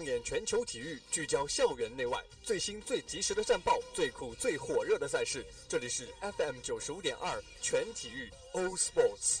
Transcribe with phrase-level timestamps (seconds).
[0.00, 5.44] 放眼全球体育，聚焦校园内外最新最及时的战报，最酷最火热的赛事。
[5.68, 6.08] 这里是
[6.38, 9.40] FM 九十五点二全体育 O Sports。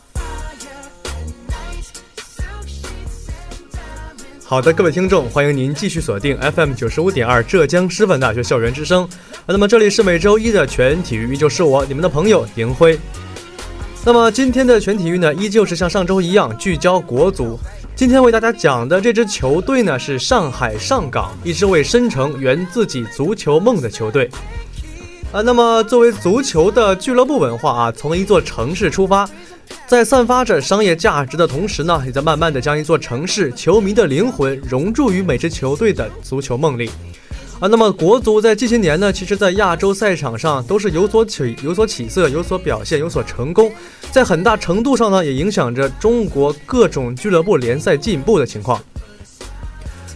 [4.51, 9.07] 好的，各位听众，欢迎您继续锁定 FM 九十五点二浙江师范大学校园之声。
[9.45, 12.99] 那么这里是每周一的全体育，依旧是我你们的朋友银辉。
[14.03, 17.57] 那么今天的全体育呢，依旧是像上周一样聚焦国足。
[17.95, 24.29] 今天为大家讲的这支球队呢，是上海上港，一支为申城圆自己足球梦的球队。
[25.31, 29.25] 啊，那么作为足球的俱乐部文化啊，从一座城市出发，
[29.87, 36.89] 在散发着商业价值的同时呢，也在慢慢的将一座城市球迷的灵魂融入于每支球队的足球梦里。
[37.59, 43.71] 啊，那么国足在近些年呢，其实在亚洲赛场上都是有所起有所起色、有所表现、有所成功，
[44.11, 48.81] 在很大程度上呢，也影响着中国各种俱乐部联赛进步的情况。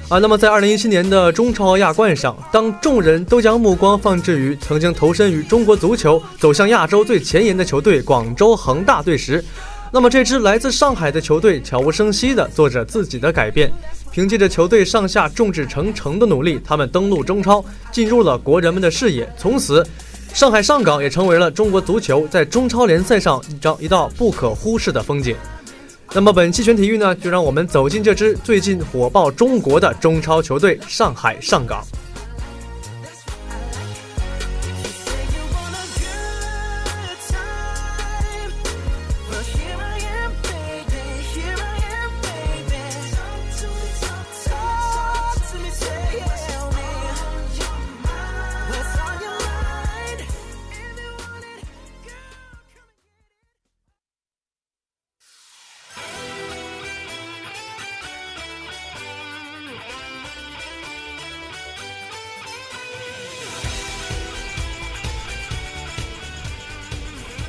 [0.07, 9.43] 啊，那么在二零一七年的中超亚冠上，当众人都将目光放置于曾经投身于中国足球走向亚洲最前沿的球队广州恒大队时，
[9.91, 13.71] 那么这支来自上海的球队悄无声息地做着自己的改变。
[14.11, 19.27] 凭借着球队上下众志成城的努力，他们登陆中超，进入了国人们的视野。
[19.35, 19.85] 从此，
[20.33, 25.35] 上海上港也成为了中国足球在中超联赛上一张一道不可忽视的风景。
[26.13, 31.83] 那么本期全体育呢，就让我们走进这支最近火爆中国的中超球队上海上港。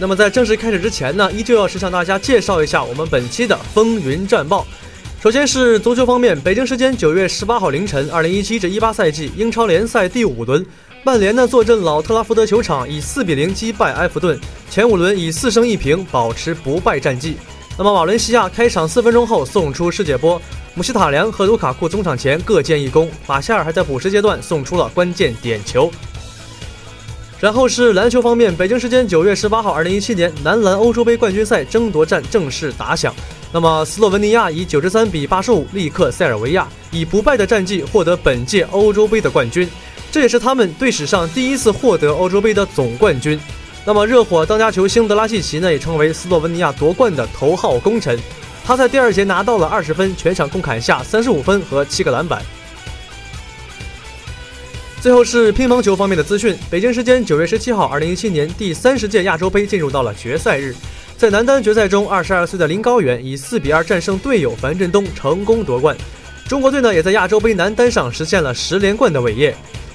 [0.06, 4.64] 那么在正式开始之前呢，依旧要是向大家介绍一下我们本期的风云战报。
[5.20, 10.64] 首先是足球方面，北京时间九月十八号凌晨，二零一七至一八赛季英超联赛第五轮，
[11.02, 14.38] 曼联呢坐镇老特拉福德球场，以四比零击败埃弗顿，
[14.70, 17.36] 前五轮以四胜一平保持不败战绩。
[17.76, 20.40] 那么瓦伦西亚开场四分钟后送出世界波，
[20.76, 25.90] 姆希塔良和卢卡库中场前各建一功，马夏尔还在补时阶段送出了关键点球。
[27.46, 33.14] 然后是篮球方面，北京时间九月十八号，二零一七年男篮欧洲杯冠军赛争夺战正式打响。
[33.52, 39.70] 那么斯洛文尼亚以九十三比八十五力克塞尔维亚，以不败的战绩获得本届欧洲杯的冠军，
[40.10, 43.38] 这也是他们队史上第一次获得欧洲杯的总冠军。
[43.84, 48.18] 那么热火当家球星德拉季奇呢，也成为斯洛文尼亚夺冠的头号功臣。
[48.64, 52.42] 他在第二节拿到了二十分，全场共砍下三十五分和七个篮板。
[55.06, 56.58] 最后是乒乓球方面的资讯。
[56.68, 60.74] 北京时间九月十七号，二零一七年第三十届亚洲杯进入到了决赛日。
[61.16, 65.96] 在男单决赛中，二十二岁的林高远以四比二战胜队友樊振东，成功夺冠。
[66.48, 69.54] 中国队呢，也在亚洲杯男单上实现了十连冠的伟业。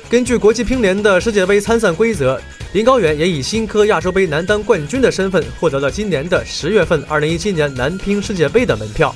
[0.09, 2.39] 根据国际乒联的世界杯参赛规则，
[2.71, 9.13] 林高远也以新科亚洲杯男单冠军的身份，获得了今年的十月份二零一七年男乒世界杯的门票。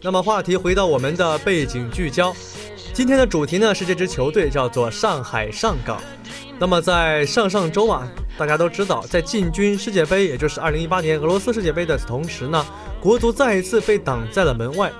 [0.00, 2.34] 那么话题回到我们的背景聚焦，
[2.92, 6.00] 今天的主题呢是这支球队叫做上海上港。
[6.58, 8.06] 那么在上上周啊，
[8.36, 12.64] 大家都知道，在进军世界杯，也就是2018年俄罗斯世界杯的同时呢，
[13.00, 14.92] 国足再一次被挡在了门外，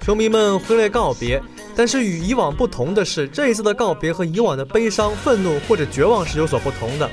[0.00, 1.42] 球迷们挥泪告别。
[1.74, 7.10] 但是与以往不同的是，这一次的告别和以往的悲伤、愤怒或者绝望是有所不同的。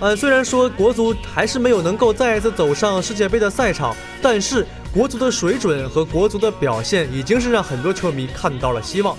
[0.00, 9.16] 呃，虽然说国足还是没有能够再一次走上世界杯的赛场，但是国足的水准和国足的表现已经是让很多球迷看到了希望。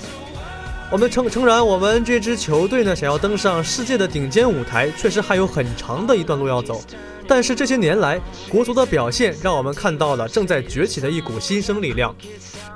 [0.91, 6.81] 我们诚诚然，我们这支球队呢，想要登上世界的顶尖舞台，确实还有很长的一段路要走。
[7.25, 8.19] 但是这些年来，
[8.49, 12.13] 国足的表现让我们看到了正在崛起的一股新生力量。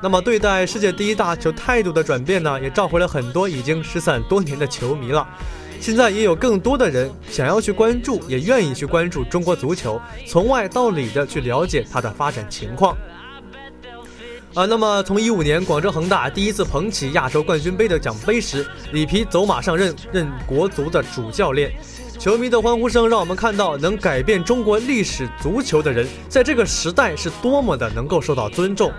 [0.01, 5.27] 那么，对待世界第一大球态度的转变呢，也召回了很多已经失散多年的球迷了。
[5.85, 12.97] 现在也有更多的人想要去关注，也愿意去关注中国足球，从外到里的去了解它的发展情况。
[14.55, 21.71] 啊，那么从一五年广州恒大第一次捧起亚洲冠军杯的奖杯时，里皮走马上任，任国足的主教练，
[22.17, 28.91] 球迷的欢呼声让我们看到，能改变中国历史足球的人，在这个时代是多么的能够受到尊重。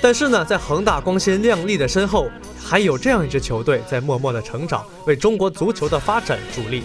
[0.00, 2.28] 但是呢，在恒大光鲜亮丽的身后，
[2.60, 6.82] 还有这样一支球队在默默的成长，为中国足球的发展助力。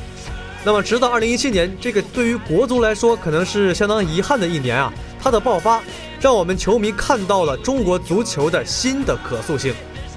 [0.64, 5.82] 那么，直到二零一七年，这个对于国足来说可能是相当遗憾的一年啊，它的爆发。
[6.20, 9.72] 让我们球迷看到了中国足球的新的可塑性。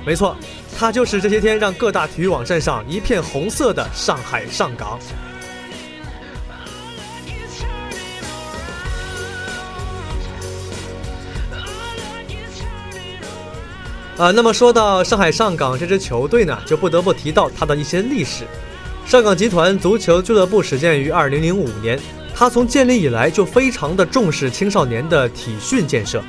[0.04, 0.34] 没错，
[0.78, 4.98] 它就是这些天让各大体育网站上一片红色的上海上港。
[14.20, 18.44] 啊，那么说到上海上港这支球队呢，就不得不提到它的一些历史。
[19.06, 21.99] 上港集团足球俱乐部始建于二零零五年。
[22.34, 26.22] 它从建立以来就非常的重视青少年的体训建设，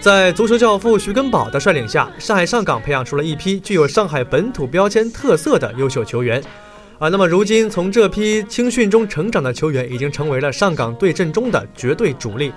[0.00, 6.40] 在足球教父徐根宝的率领下，上海上港培养出了一批具有上海本土标签特色的优秀球员。
[7.00, 12.52] 啊，那么如今从这批青训中成长的球员，已经成为了上港对阵中的绝对主力，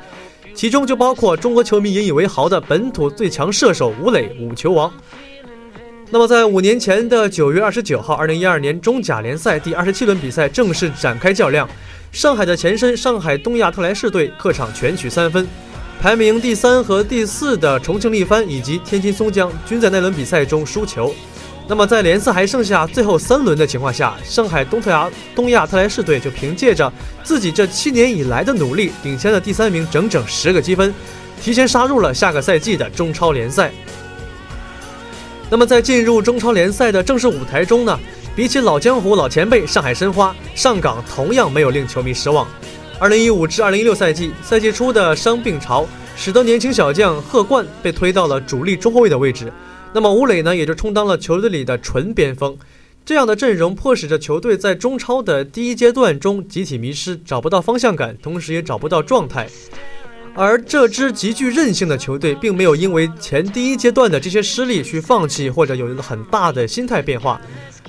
[0.56, 4.92] 其中就包括中国球迷引以为豪的本土最强射手吴磊，五球王。
[6.10, 11.70] 那么在五年前的九月二十九号，二零一二年中甲联赛第二十七轮比赛正式展开较量。
[12.14, 15.46] 上海的前身上海东亚特莱士队客场全取三分，
[16.00, 21.14] 排名第三和第四的重庆力帆以及天津松江均在那轮比赛中输球。
[21.68, 26.92] 那么在联赛还剩下最后三轮的情况下，上海东特亚东亚特莱士队就凭借着
[27.24, 30.94] 自己这七年以来的努力，领先了第三名整整十个积分，
[31.42, 33.72] 提前杀入了下个赛季的中超联赛。
[35.50, 38.00] 那么在进入中超联赛的正式舞台中呢？
[38.36, 42.46] 比起老江湖、老前辈上海申花，上港同样没有令球迷失望。
[43.00, 45.88] 二零一五至二零一六赛季，赛季初的伤病潮
[46.18, 49.52] 使得年轻小将贺冠被推到了主力中后卫的位置，
[49.96, 52.58] 那么吴磊呢，也就充当了球队里的纯边锋。
[53.06, 59.48] 这样的阵容迫使着球队在中超的第一阶段中集体迷失，找不到方向感，同时也找不到状态。
[60.34, 67.40] 而这支极具韧性的球队，并没有因为前第一阶段的这些失利去放弃，或者有一个很大的心态变化。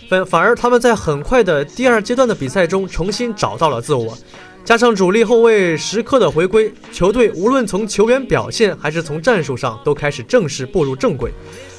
[0.09, 4.17] 反反而他们在很快的第二阶段的比赛中重新找到了自我，
[4.65, 11.33] 加上主力后卫时刻的回归，球队无论从球员表现还是从战术上都开始正式步入正轨。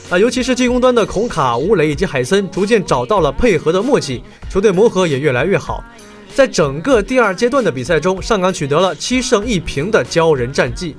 [0.10, 5.84] 啊，尤其是进攻端的孔卡、吴磊以及海森逐渐找到了配合的默契，球队磨合也越来越好。
[6.34, 10.96] 在整个第二阶段的比赛中，上港取得了七胜一平的骄人战绩。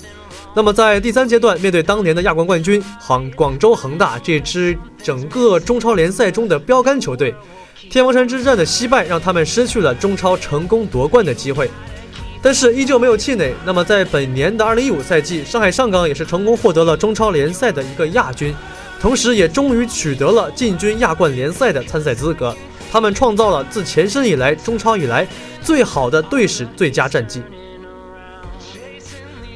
[0.54, 7.34] 那么在第三阶段，面对当年的亚冠冠军杭广州恒大这支整个中超联赛中的标杆球队，
[7.90, 11.70] 天王山之战的惜败让他们失去了中超成功夺冠的机会，
[12.42, 13.54] 但是依旧没有气馁。
[13.64, 18.52] 那么在本年的二零一五赛季，上海上港也是成功获得了中超联赛的一个亚军，
[19.00, 22.54] 同时也终于取得了进军亚冠联赛的参赛资格。
[22.90, 25.28] 他们创造了自前身以来中超以来
[25.60, 27.42] 最好的队史最佳战绩。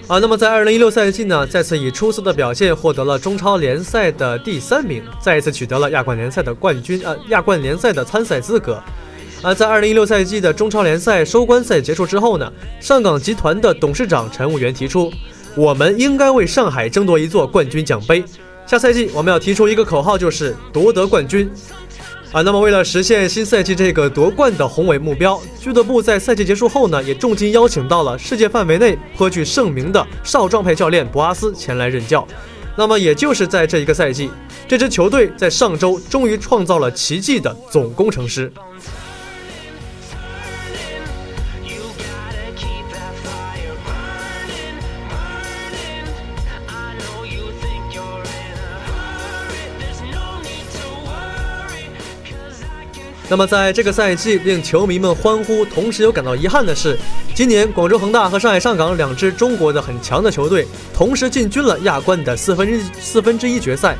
[0.06, 8.82] 啊，那么在二零一六赛季呢，再次以出色的表现获得了中超联赛的第三名，再一次取得了亚冠联赛的冠军，呃，亚冠联赛的参赛资格。
[9.40, 15.10] 啊，在二零一六赛季的中超联赛收官赛结束之后呢，上港集团的董事长陈务员提出，
[15.56, 18.22] 我们应该为上海争夺一座冠军奖杯。
[18.72, 21.46] 下赛季我们要提出一个口号，就是夺得冠军。
[22.32, 32.26] 啊，那么为了实现新赛季这个夺冠的宏伟目标，俱乐部在赛季结束后呢，也重金邀请到了世界范围内颇具盛名的少壮派教练博阿斯前来任教。
[32.74, 34.30] 那么也就是在这一个赛季，
[34.66, 38.50] 这支球队在上周终于创造了奇迹的总工程师。
[53.32, 56.98] 那么在这个赛季令球迷们欢呼，同时又感到遗憾的是，
[57.34, 63.96] 今年广州恒大和上海上港两支中国的很强的球队同时进军了亚冠的四分之四分之一决赛。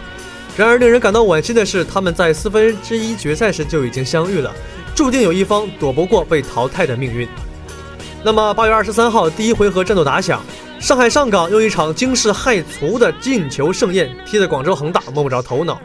[0.55, 4.53] 然而令人感到惋惜的是，他们在四分之一决赛时就已经相遇了，
[4.95, 7.27] 注定有一方躲不过被淘汰的命运。
[8.23, 10.45] 那么八月二十三号第一回合战斗打响，
[10.79, 15.81] 上海上港用一场惊世骇俗的进球盛宴，踢得广州恒大摸不着头脑。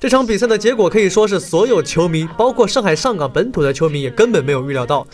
[0.00, 5.06] 这场比赛的结果可以说是所有球迷，包括上海上港本土的球迷也根本没有预料到。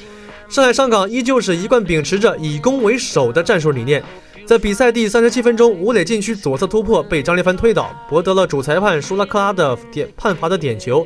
[0.49, 4.01] 上海上港依旧是一贯秉持着以攻为守的战术理念。
[4.47, 11.05] 在比赛第三十七分钟，吴磊禁区左侧突破被张立帆推倒，博得了主裁判舒拉克拉的点判罚的点球。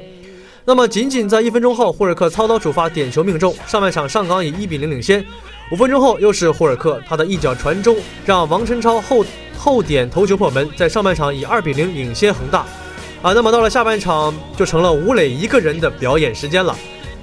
[0.67, 5.25] 那么仅仅在一分钟后，霍尔克操刀主罚点球命中，上半场上港以一比零领先。
[5.73, 7.97] 五分钟后，又是霍尔克他的一脚传中，
[8.27, 9.25] 让王晨超后
[9.57, 12.67] 后点头球破门，在上半场以二比零领先恒大。
[13.23, 16.75] 啊，那么到了下半场，就成了吴磊一个人的表演时间了。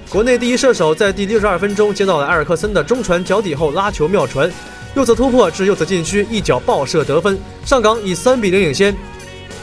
[0.08, 4.48] 国内第一射手在第六十二分钟接到了埃尔克森的中传脚底后拉球妙传，
[4.94, 8.96] 右侧突破至右侧禁区一脚爆射得分，上港以三比零领先。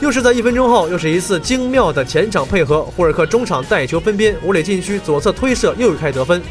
[0.02, 6.42] 又是在一分钟后，又是一次精妙的前场配合，霍尔克中场带球分边，吴磊禁区左侧推射又一开得分。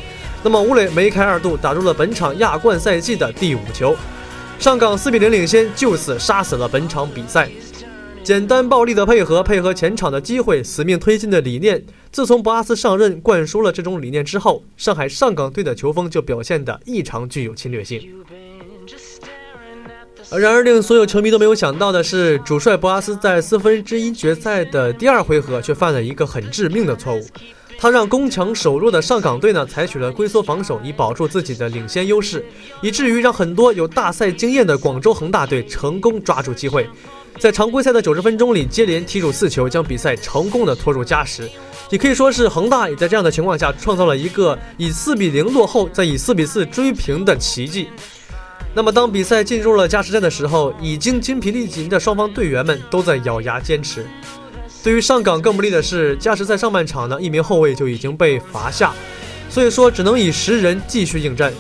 [0.42, 3.94] 那么吴磊梅开二度，打入了本场亚冠赛季的第五球，
[4.58, 7.50] 上港四比零领先，就此杀死了本场比赛。
[8.24, 11.84] 简单暴力的配合，配合前场的机会，死命推进的理念。
[12.10, 18.00] 自从博阿斯上任灌输了这种理念之后，上海上港队的球风就表现得异常具有侵略性。
[20.30, 27.20] 然而，令所有球迷都没有想到的是，主帅博阿斯在四分之一决赛的第二回合却犯了一个很致命的错误。
[27.76, 32.42] 他让攻强守弱的上港队呢采取了龟缩防守，以保住自己的领先优势，
[32.80, 36.88] 以至于让很多有大赛经验的广州恒大队成功抓住机会。
[37.38, 41.48] 在常规赛的九十分钟里，接连踢入四球，将比赛成功的拖入加时。
[41.90, 47.88] 也可以说是恒大也在这样的情况下创造了一个以四比零落后，再以四比四追平的奇迹。
[48.72, 54.06] 那么，当比赛进入了加时战的时候，已经筋疲力尽的双方队员们都在咬牙坚持。
[54.82, 58.92] 对于上港更不利的是，加时赛上半场呢，一名后卫就已经被罚下，
[59.50, 61.52] 所以说只能以十人继续应战。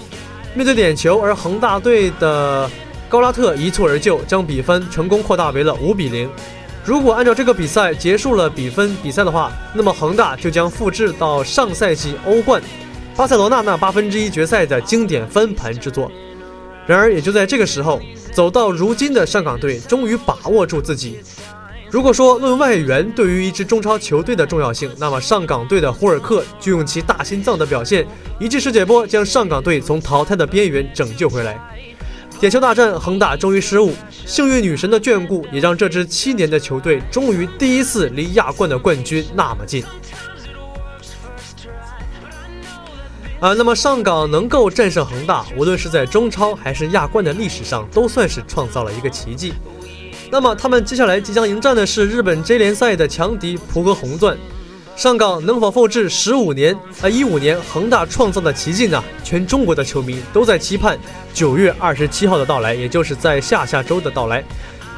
[0.54, 2.70] 面对点球，而恒大队的。
[3.14, 6.28] 高拉特一蹴而就，将比分成功扩大为了五比零。
[6.84, 12.60] 如果按照这个比赛结束了比分比赛的话，那么恒大就将复制到上赛季欧冠
[13.14, 16.10] 巴塞罗那那八分之一决赛的经典翻盘之作。
[16.88, 18.00] 然而，也就在这个时候，
[18.32, 21.20] 走到如今的上港队终于把握住自己。
[21.88, 28.04] 如果说论外援对于一支中超球队的重要性，那么上港队的胡尔克就用其大心脏的表现，
[28.40, 31.56] 一记世界波将上港队从淘汰的边缘拯救回来。
[32.40, 33.94] 点球大战，恒大终于失误。
[34.26, 39.82] 幸运女神的眷顾，也让这支七年的球队终于第一次离亚冠的冠军那么近。
[43.40, 49.54] 啊，那么上港能够战胜恒大，无论是在中超还是亚冠的历史上，都算是创造了一个奇迹。
[50.30, 54.36] 那么他们接下来即将迎战的是日本 J 联赛的强敌浦和红钻。
[54.96, 59.02] 上港能否复制十五年啊一五年恒大创造的奇迹呢？
[59.24, 60.96] 全中国的球迷都在期盼
[61.32, 64.42] 九月二十七号的到来，也就是在下下周的到来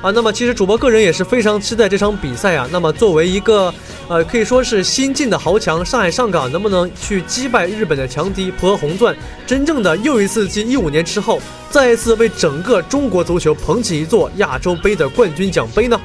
[0.03, 0.11] 啊。
[0.11, 2.69] 那么其实主播个人也是非常期待这场比赛啊。
[2.71, 3.73] 那么作为一个
[4.07, 15.99] 呃可以说是新晋的豪强，上海上港能不能去击败日本的强敌浦和红钻，真正的又一次继一五年之后，再一次为整个中国足球捧起一座亚洲杯的冠军奖杯呢？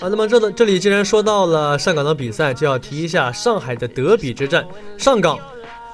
[0.00, 4.66] 啊，那么这的这里既然说到了上港的比赛，就要提一下上海的德比之战。
[4.96, 5.38] 上港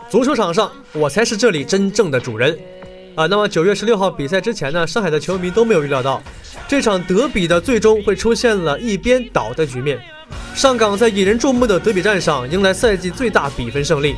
[0.08, 2.56] 足球场上，我才是这里真正的主人。
[3.16, 6.22] 啊，那么九月十六号比赛之前呢，上海的球迷都没有预料到
[6.68, 9.98] 这场德比的最终会出现了一边倒的局面。
[10.54, 14.14] 上港在引人注目的德比战上迎来赛季最大比分胜利。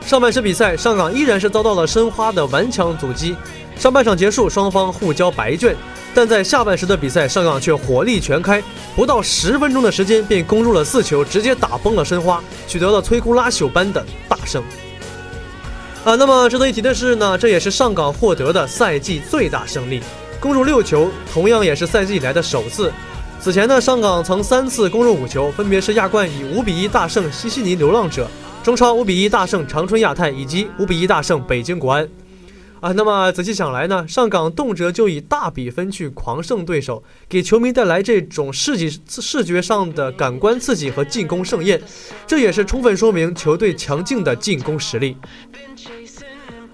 [0.00, 3.36] 上半时比赛，上港依然是遭到了申花的顽强阻击。
[3.78, 5.76] 上半场结束，双方互交白卷。
[6.14, 8.60] 但在下半时的比赛，上港却火力全开，
[8.96, 14.60] 不到十分钟的时间便攻入了四球，直接打崩了申花，取得了摧枯拉朽般的大胜。
[16.04, 20.00] 啊，那么值得一提的是呢，这也是上港获得的赛季最大胜利，
[20.40, 22.92] 攻入六球，同样也是赛季以来的首次。
[23.38, 28.28] 此前呢，上港曾三次攻入五球，分别是亚冠以五比一大胜西悉尼流浪者，
[28.64, 32.08] 中超五比一大胜长春亚泰，以及五比一大胜北京国安。
[32.80, 32.92] 啊。
[32.92, 41.80] 那么仔细想来呢，上港动辄就以大比分去狂胜对手，给球迷带来这种视觉视觉上的感官刺激和进攻盛宴，
[42.26, 45.16] 这也是充分说明球队强劲的进攻实力。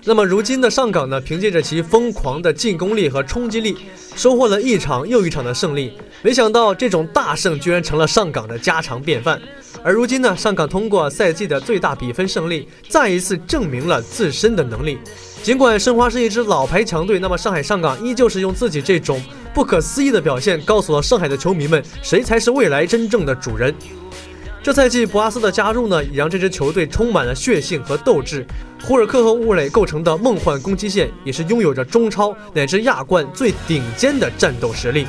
[0.06, 3.75] 那么如今的上港呢，凭借着其疯狂的进攻力和冲击力，
[4.14, 5.94] 收获了一场又一场的胜利。
[6.23, 9.40] 没想到这种大胜居然成了上港的家常便饭。
[9.82, 14.99] 而如今呢，上港通过赛季的最大比分胜利，再一次证明了自身的能力。
[15.44, 19.20] 尽管申花是一支老牌强队，那么上海上港依旧是用自己这种
[19.52, 23.74] 不可思议的表现，告诉了上海的球迷们，谁才是未来真正的主人。
[24.62, 28.46] 这赛季博阿斯的加入呢，也让这支球队充满了血性和斗志。
[28.82, 35.06] 胡尔克和乌磊构成的梦幻攻击线，也是拥有着中超乃至亚冠最顶尖的战斗实力。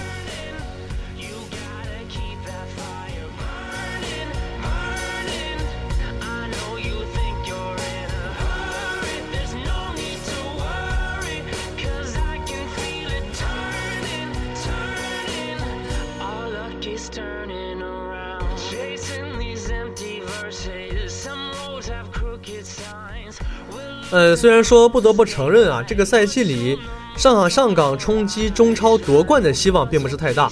[24.35, 26.77] 虽然说不得不承认啊，这个赛季里
[27.15, 30.51] 上海上港冲击中超夺冠的希望并不是太大，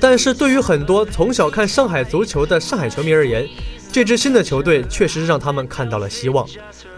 [0.00, 3.46] 但是对于很多从小看上海足球的上海球迷而言，
[3.92, 6.46] 这支新的球队确实让他们看到了希望。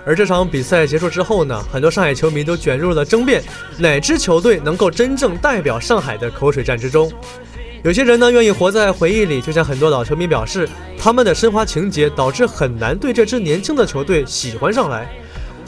[0.06, 3.42] 而这场比赛结束之后呢，很多上海球迷都卷入了争辩，
[3.78, 7.10] 哪支球队能够真正代表上海的口水战之中。
[7.82, 10.68] 有些人呢愿意活在回忆里，就像很多老球迷表示，
[10.98, 15.10] 他们的申花情节导致很难对这支年轻的球队喜欢上来。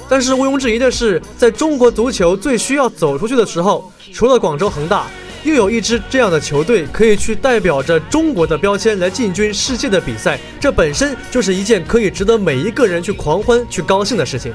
[0.09, 5.07] 但是毋庸置疑的是，在中国足球最需要走出去的时候，除了广州恒大，
[5.43, 14.53] 又有一支这样的球队可以去代表着中国的标签来进军世界的比赛，这本身就是一件可以值得每一个人去狂欢、去高兴的事情。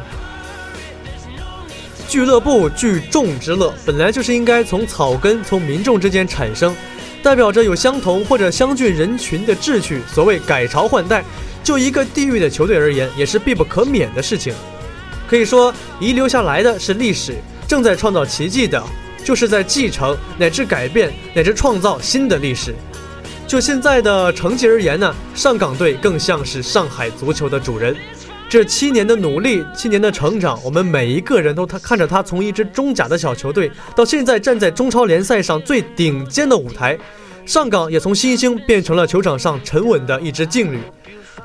[2.07, 6.73] 俱乐部聚众之乐，本来就是应该从草根、从民众之间产生，
[7.21, 10.01] 代表着有相同或者相近人群的志趣。
[10.13, 11.21] 所谓改朝换代，
[11.63, 14.53] 就一个地域的球队而言，也是必不可免的事情。
[15.27, 17.35] 可以说，遗留下来的是历史，
[17.67, 18.81] 正在创造奇迹的，
[19.23, 22.73] 就是在继承乃至改变乃至创造新的历史。
[23.45, 27.95] 就现在的成绩而言呢，上港队更像是上海足球的主人。
[28.49, 36.97] 这七年的努力，七年的成长，我们每一个人都他看着他从一支中甲的小球队，到现在站在中超联赛上最顶尖的舞台，
[37.45, 40.79] 上港也从新星变成了球场上沉稳的一支劲旅。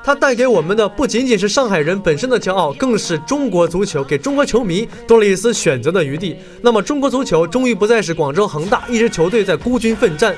[0.04, 6.36] 它带给我们的不仅仅是上海人本身的骄傲，更是中国足球给中国球迷多了一丝选择的余地。
[6.60, 10.34] 那么，中国足球终于不再是广州恒大一支球队在孤军奋战，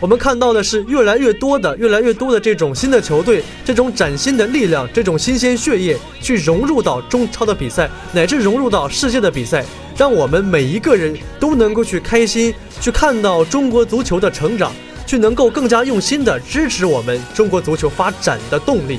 [0.00, 9.62] 我们看到的是越来越多的、越来越多的这种新的球队，这种崭新的力量，这种新鲜血液去融入到中超的比赛，乃至融入到世界的比赛，
[9.94, 14.72] 让我们每一个人都能够去开心，去看到中国足球的成长。
[15.12, 18.98] 去能够更加用心的支持我们中国足球发展的动力。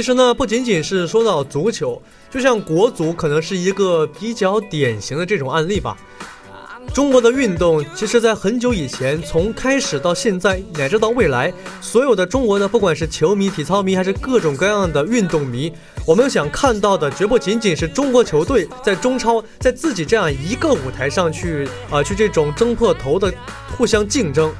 [0.00, 5.94] 其实呢，不仅仅是说到足球，就像国足可能是一个比较典型的这种案例吧。
[6.94, 15.70] 中国的运动，其实在很久以前，从开始到现在，乃至到未来，所有的中国呢不管是球迷、体操迷，还是各种各样的运动迷，
[16.06, 23.30] 我们想看到的，绝不仅仅是中国球队在中超，在自己这样一个舞台上去啊，去这种争破头的
[23.76, 24.50] 互相竞争。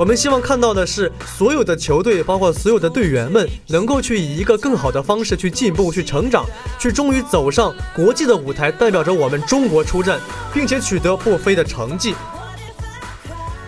[0.00, 6.42] 我们希望看到的是，所有的球队，包括所有的队员们，能够去以一个更好的方式去进步、去成长，
[6.78, 10.18] 去终于走上国际的舞台，代表着我们中国出战，
[10.54, 12.14] 并且取得不菲的成绩。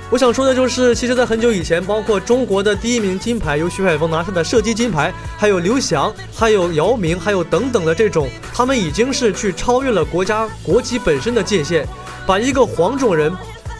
[0.08, 11.86] 我想说的就是，其实，在很久以前，包括中国的第一名金牌由徐海峰拿下的射击金牌，还有刘翔，还有姚明，还有等等的这种，他们已经是去超越了国家国籍本身的界限，
[12.26, 13.30] 把一个黄种人。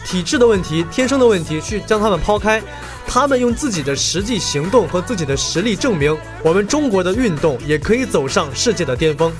[0.05, 2.61] 体质的问题、天生的问题，去将他们抛开，
[3.07, 9.31] 他们用自己的实际行动和自己的实力证明，我们中国的运动也可以走上世界的巅峰。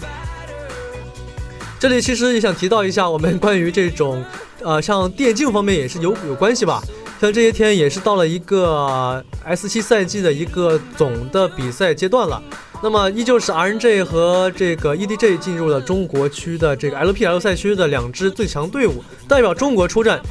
[1.79, 4.23] 这里其实也想提到一下，我们关于这种，
[4.61, 6.81] 呃，像电竞方面也是有有关系吧。
[7.19, 12.41] 像这些天也是到了一个 S 七赛季的一个总的比赛阶段了。
[12.81, 20.21] 那么依旧是 RNG 和这个 EDG 进入了中国区的这个 LPL 赛区的两支最强队伍，代表中国出战。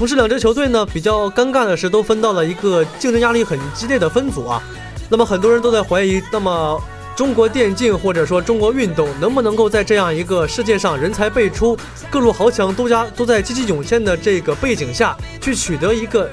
[0.00, 4.62] 同时，两支球队呢比较尴尬的是，都分到了一个竞争压力很激烈的分组啊。
[5.10, 6.82] 那么很多人都在怀疑，那么
[7.14, 11.76] 中国电竞或者说中国运动能不能够在这样一个世界上人才辈出、
[12.08, 16.30] 各路豪强都加都在积极涌现的这个背景下去取得一个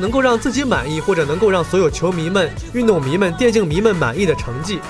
[0.00, 4.80] 能够让自己满意，或者能够让所有球迷们、运动迷们、电竞迷们满意的成绩？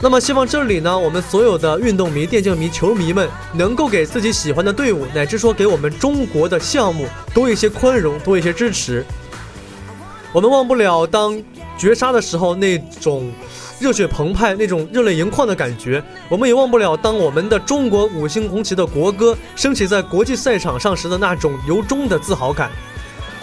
[0.00, 9.02] 那么，希望这里呢，我们所有的运动迷、电竞迷、球迷们，能够给自己喜欢的队伍，乃至说给我们中国的项目多一些宽容，多一些支持。
[10.30, 11.40] 我们忘不了当
[11.78, 13.32] 绝杀的时候那种
[13.80, 22.70] 热血澎湃、那种热泪盈眶的感觉；我们也忘不了当我们的中国五星红旗的国歌升起在国际赛场上时的那种由衷的自豪感。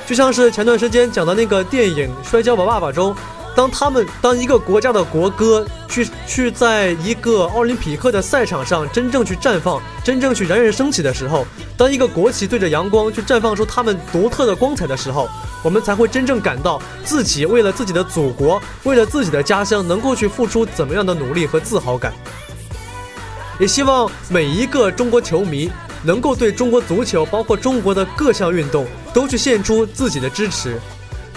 [0.05, 3.15] 就像是前段时间讲的那个电影《摔跤吧，爸爸》中。
[3.55, 15.27] 当他们当一个国家的国歌去去在一个奥林匹克的赛场上真正去绽放，真正去冉冉升起的时候，当一个国旗对着阳光去绽放出他们独特的光彩的时候，
[15.63, 22.13] 我们才会真正感到自己为了自己的祖国，为了自己的家乡能够去付出怎么样的努力和自豪感。
[23.59, 25.69] 也希望每一个中国球迷
[26.03, 30.79] 能够对中国足球，包括中国的各项运动，都去献出自己的支持。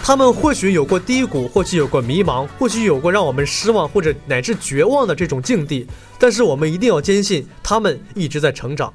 [0.06, 5.86] 他们或许有过低谷，或许有过迷茫，或许有过让我们失望或者乃至绝望的这种境地，
[6.18, 8.92] 但是我们一定要坚信，他们一直在成长。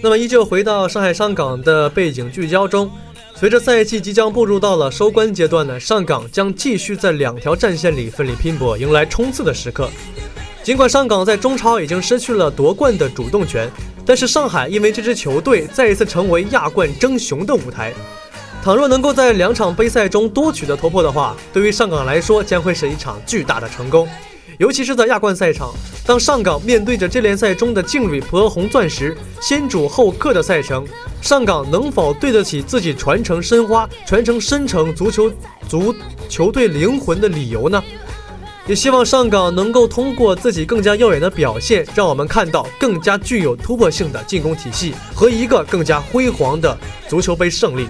[0.00, 2.90] 那么，依旧回到上海上港的背景聚焦中，
[3.34, 9.90] 随着赛季即将步入到了收官阶段呢，上港将继续在两条战线里奋力拼搏，迎来冲刺的时刻。
[10.62, 13.70] 尽管上港在中超已经失去了夺冠的主动权，
[14.04, 17.92] 但是上海因为这支球队再一次成为亚冠争雄的舞台。
[18.62, 24.06] 倘若能够在两场杯赛中多取得突破的话，对于上港来说将会是一场巨大的成功。
[24.58, 25.72] 尤其是在亚冠赛场，
[26.04, 30.84] 当上港面对着这联赛中的劲旅博红钻石先主后客的赛程，
[31.22, 35.30] 上港能否对得起自己传承申花、传承深城足球
[35.68, 35.94] 足
[36.28, 37.82] 球队灵魂的理由呢？
[38.66, 46.76] 也希望上港能够通过自己更加耀眼的表现，让我们看到更加具有突破性的进攻体系和一个更加辉煌的
[47.08, 47.88] 足球杯胜利。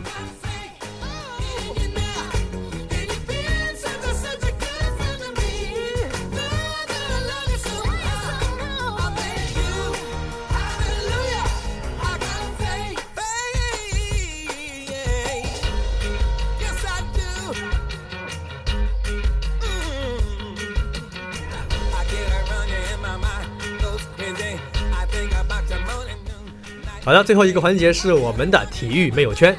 [27.09, 29.57] 好的，最后一个环节是我们的体育没有圈。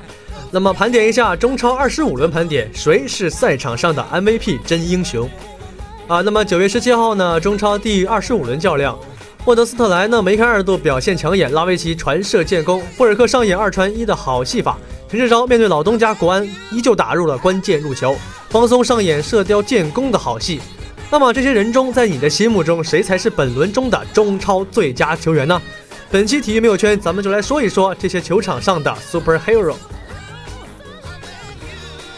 [0.52, 5.28] 那么盘点一下中超二十五轮盘点，谁是赛场上的 MVP 真英雄？
[6.08, 8.96] 啊，那么九月十七号呢，中超第二十五轮较量，
[9.46, 14.78] 沃德斯特莱呢梅开二度表现抢眼，拉维奇传射建功，霍尔克上演二传一的好戏法，
[15.10, 18.16] 陈志钊面对老东家国安依旧打入了关键入球，
[18.52, 20.62] 方松上演射雕建功的好戏。
[21.10, 25.60] 那么这些人中，在你的心目中，谁才是本轮中的中超最佳球员呢？
[26.12, 29.76] 本期体育没有圈，咱们就来说一说这些球场上的 superhero。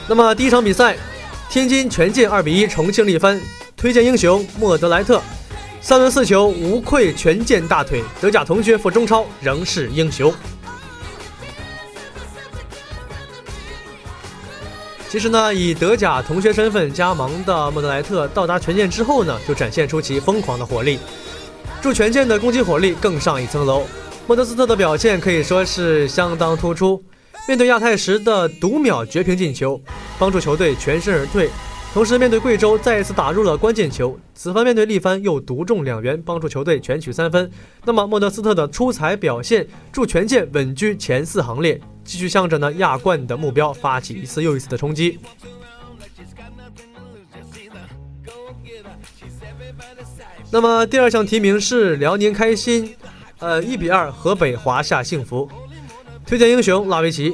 [0.08, 0.96] 那么第一场比赛，
[1.50, 3.40] 天津权健二比一重庆力帆，
[3.76, 5.22] 推荐英雄莫德莱特，
[5.82, 10.34] 三轮四球无愧权健大腿，德甲同学赴中超仍是英雄。
[15.10, 20.98] 其实呢，以德甲同学身份加盟的莫德莱特到达权健之后呢，就展现出其疯狂的火力，
[21.82, 23.84] 助权健的攻击火力更上一层楼。
[24.28, 27.04] 莫德斯特的表现可以说是相当突出，
[27.48, 29.82] 面对亚太时的独秒绝平进球，
[30.20, 31.48] 帮助球队全身而退；
[31.92, 37.50] 同时面对贵州再一次打入了关键球，此番面对力帆又独中两元，帮助球队全取三分。
[37.84, 45.18] 那么莫德斯特的出彩表现，助权健稳居前四行列，继续向着呢亚冠的目标发起一次又一次的冲击。
[50.54, 52.94] 那么第二项提名是辽宁开心，
[53.40, 55.50] 呃，一比二河北华夏幸福。
[56.26, 57.34] 推荐英雄拉维奇，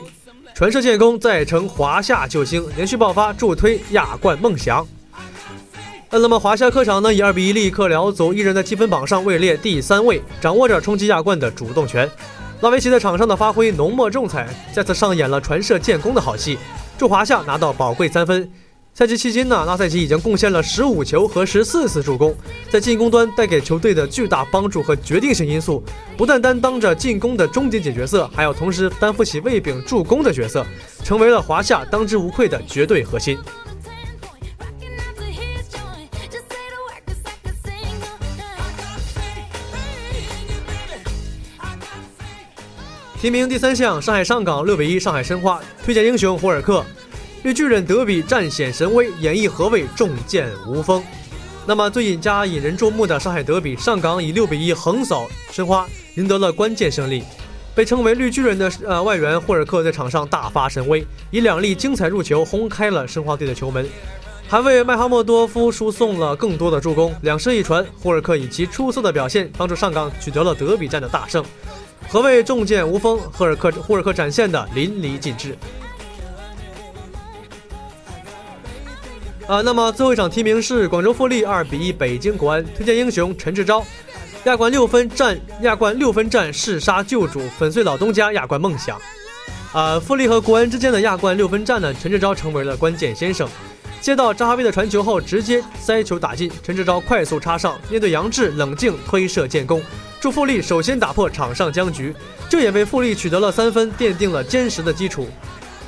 [0.53, 4.87] 传射建功再成华夏救星，连续爆发助推亚冠梦想。
[6.09, 12.09] 呃那么华夏客场呢以二比一力克辽足，一人在积分榜上位列第三位，掌握着冲击亚冠的主动权。
[12.61, 16.57] 拉维奇在场上的发挥浓墨重彩，再次上演了传射建功的好戏，
[16.99, 18.49] 助华夏拿到宝贵三分。
[18.97, 22.35] 赛季期间呢，拉塞奇已经贡献了十五球和十四次助攻，
[22.67, 25.83] 在进攻端带给球队的巨大帮助和决定性因素，
[26.17, 30.65] 不但担当着进攻的终结者角色，还要同时担负起卫饼助攻的角色，
[31.03, 33.37] 成为了华夏当之无愧的绝对核心。
[43.21, 46.83] 提名第三项，上海上港六比一上海申花，推荐英雄霍尔克。
[47.43, 51.03] 绿巨人德比战显神威，演绎何谓重剑无锋。
[51.65, 57.23] 那么最引加引人注目的上海德比，上港以六比一横扫申花，赢得了关键胜利。
[57.75, 63.87] 被称为绿巨人的呃外援霍尔克在场上大发神威，以两粒精彩入球轰开了申花队的球门，
[64.47, 67.13] 还为麦哈默多夫输送了更多的助攻。
[67.21, 71.45] 两射一传，霍尔克以其出色的表现帮助上港取得了德比战的大胜。
[72.09, 73.19] 何谓重剑无锋？
[73.31, 75.55] 赫尔克霍尔克展现的淋漓尽致。
[79.47, 83.81] 啊，那么最后一场提名是广州富力二比一北京国安，推荐英雄陈志钊。
[84.43, 88.99] 亚冠六分战，亚冠六分战弑杀旧主，粉碎老东家亚冠梦想。
[89.71, 93.47] 啊，富力和国安之间的亚冠六分战呢，陈志钊成为了关键先生。
[94.01, 99.81] 接到扎哈维的传球后，直接塞球打进，陈志钊快速插上，面对杨志冷静推射建功，
[100.19, 102.13] 助富力首先打破场上僵局，
[102.49, 105.27] 这也为富力取得了三分奠定了坚实的基础。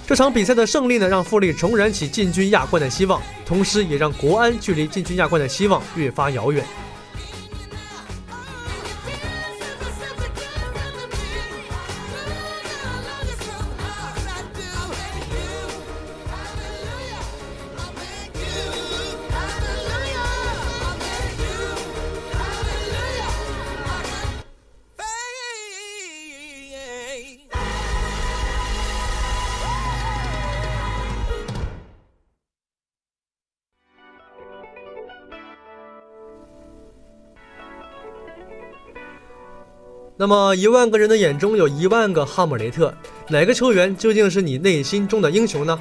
[0.10, 6.66] 这场比赛的胜利呢，让富力重燃起进军亚冠的希望，同时也让国安距离进军亚冠的希望越发遥远。
[40.22, 42.94] 那么，一万个人的眼中有一万个哈姆雷特，
[43.30, 45.80] 哪个球员究竟是你内心中的英雄呢？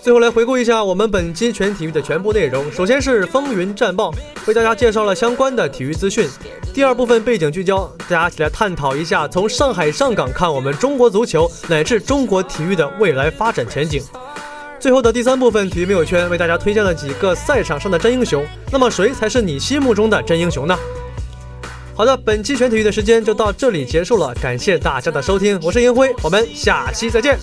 [0.00, 2.70] 最后来回顾一下我们本期全体育的全部内容。
[2.70, 4.14] 首先是风云战报，
[4.46, 6.28] 为大家介绍了相关的体育资讯。
[6.72, 14.00] 第二部分背景聚焦，大家一起来探讨一下从上海上港看我们中国足球乃至中国体育的未来发展前景。
[14.78, 18.46] 最后的第三部分体育没有圈，为大家推荐了几个赛场上的真英雄。
[18.70, 20.78] 那么谁才是你心目中的真英雄呢？
[22.00, 27.38] 好的，本期全体育的时间就到这里结束了，感谢大家的收听，我是银辉，我们下期再见。